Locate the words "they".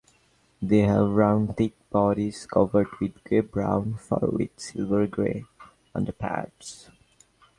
0.63-0.79